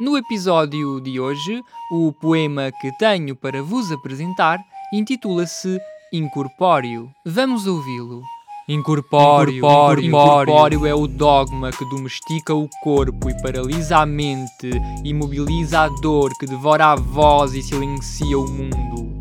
[0.00, 4.58] No episódio de hoje, o poema que tenho para vos apresentar
[4.92, 5.78] intitula-se
[6.12, 7.12] Incorpóreo.
[7.24, 8.20] Vamos ouvi-lo.
[8.68, 14.70] Incorpóreo, incorpóreo, incorpóreo é o dogma que domestica o corpo e paralisa a mente,
[15.04, 19.13] imobiliza a dor que devora a voz e silencia o mundo.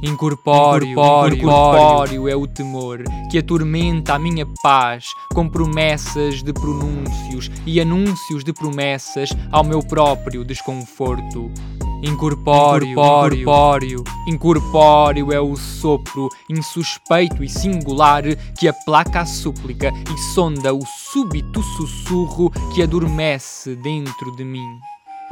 [0.00, 7.50] Incorpóreo, incorpóreo, incorpóreo é o temor que atormenta a minha paz com promessas de pronúncios
[7.66, 11.50] e anúncios de promessas ao meu próprio desconforto.
[12.00, 18.22] Incorpóreo, incorpóreo, incorpóreo é o sopro insuspeito e singular
[18.56, 24.78] que aplaca a súplica e sonda o súbito sussurro que adormece dentro de mim.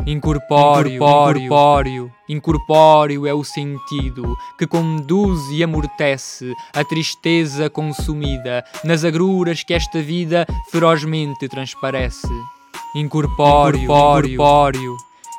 [0.05, 3.27] Incorpóreo, incorpóreo, incorpóreo.
[3.27, 10.47] É o sentido que conduz e amortece a tristeza consumida nas agruras que esta vida
[10.71, 12.29] ferozmente transparece.
[12.95, 14.97] Incorpóreo, incorpóreo,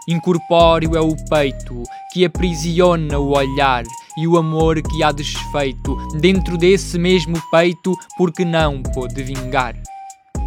[0.07, 0.95] incorpóreo.
[0.95, 3.83] É o peito que aprisiona o olhar
[4.17, 9.75] e o amor que há desfeito dentro desse mesmo peito porque não pôde vingar.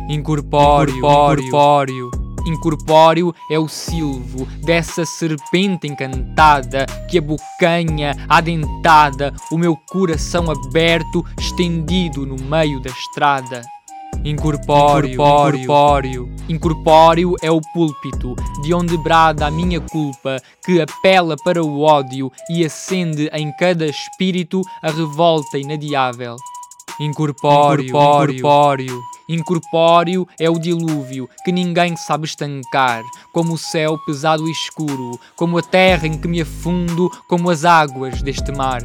[0.08, 2.10] Incorpóreo, incorpóreo,
[2.46, 12.26] incorpóreo é o silvo dessa serpente encantada que abocanha, adentada, o meu coração aberto, estendido
[12.26, 13.62] no meio da estrada.
[14.24, 21.62] Incorpóreo, incorpóreo, incorpóreo é o púlpito de onde brada a minha culpa, que apela para
[21.64, 26.36] o ódio e acende em cada espírito a revolta inadiável.
[27.00, 29.00] Incorpóreo, incorpóreo,
[29.34, 33.02] incorpóreo é o dilúvio que ninguém sabe estancar,
[33.32, 37.64] como o céu pesado e escuro, como a terra em que me afundo, como as
[37.64, 38.82] águas deste mar.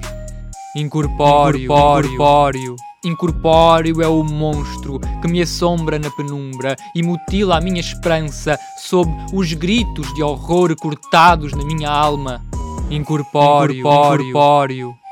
[0.76, 7.80] Incorpóreo, incorpóreo, incorpóreo é o monstro que me assombra na penumbra e mutila a minha
[7.80, 12.44] esperança sob os gritos de horror cortados na minha alma.
[12.90, 14.30] Incorpóreo, incorpóreo.
[14.30, 15.05] Incorpóreo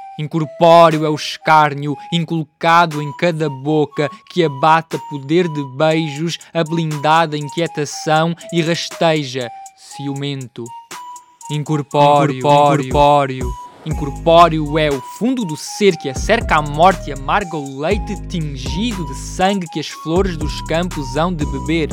[1.05, 8.35] é o escárnio inculcado em cada boca que abata poder de beijos, a blindada inquietação
[8.51, 10.63] e rasteja, ciumento.
[11.51, 13.49] Incorpóreo, incorpóreo,
[13.85, 19.05] incorpóreo é o fundo do ser que acerca a morte e amarga o leite tingido
[19.05, 21.89] de sangue que as flores dos campos hão de beber.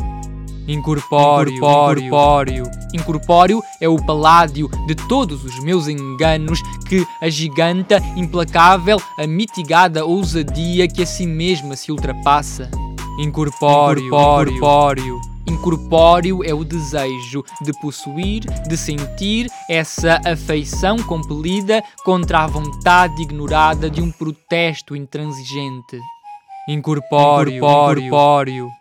[0.68, 2.79] Incorpóreo, incorpóreo, incorpóreo
[3.80, 11.02] é o paládio de todos os meus enganos que agiganta implacável a mitigada ousadia que
[11.02, 12.70] a si mesma se ultrapassa.
[13.18, 22.46] Incorpóreo, incorpóreo, incorpóreo é o desejo de possuir, de sentir essa afeição compelida contra a
[22.46, 26.00] vontade ignorada de um protesto intransigente.
[26.68, 28.79] Incorpóreo, incorpóreo, Incorpóreo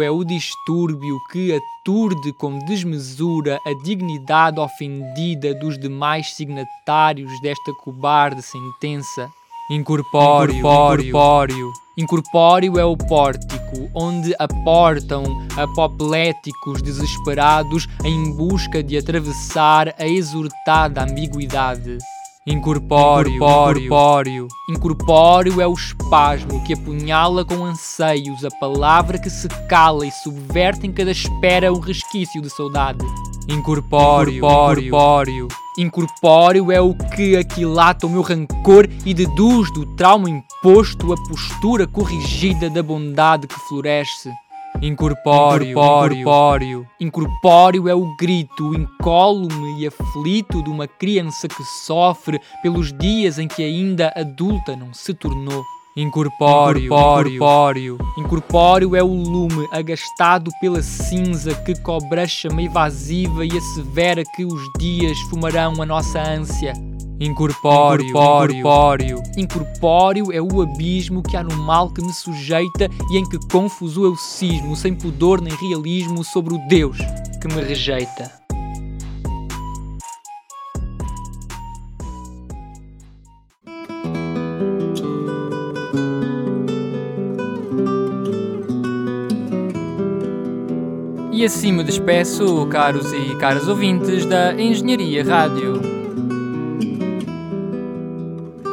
[0.00, 8.42] é o distúrbio que aturde com desmesura a dignidade ofendida dos demais signatários desta cobarde
[8.42, 9.28] sentença.
[9.68, 15.24] Incorpóreo, incorpóreo, incorpóreo é o pórtico onde aportam
[15.56, 21.98] apopléticos desesperados em busca de atravessar a exortada ambiguidade.
[22.44, 30.04] Incorpóreo, incorpóreo, incorpóreo é o espasmo que apunhala com anseios a palavra que se cala
[30.04, 32.98] e subverte em cada espera um resquício de saudade.
[33.48, 35.48] Incorpóreo, incorpóreo,
[35.78, 41.86] incorpóreo é o que aquilata o meu rancor e deduz do trauma imposto a postura
[41.86, 44.32] corrigida da bondade que floresce.
[44.82, 52.92] Incorpóreo, incorpóreo, incorpóreo é o grito incólume e aflito de uma criança que sofre pelos
[52.92, 55.62] dias em que ainda adulta não se tornou.
[55.96, 63.56] Incorpóreo, incorpóreo, incorpóreo é o lume agastado pela cinza que cobre a chama evasiva e
[63.56, 66.72] assevera que os dias fumarão a nossa ânsia.
[67.24, 73.24] Incorpóreo, incorpóreo, incorpóreo é o abismo que há no mal que me sujeita e em
[73.24, 76.98] que confuso eu cismo, sem pudor nem realismo, sobre o Deus
[77.40, 78.28] que me rejeita.
[91.30, 96.02] E assim me despeço, caros e caras ouvintes da Engenharia Rádio.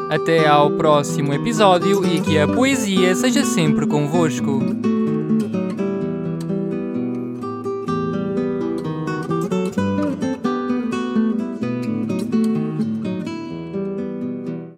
[0.10, 4.60] Até ao próximo episódio e que a poesia seja sempre convosco.